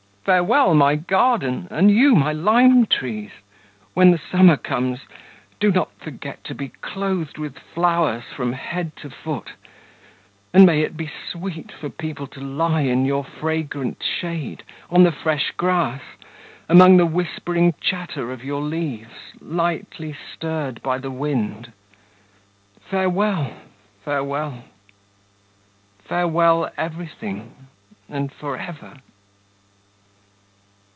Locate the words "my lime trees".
2.15-3.31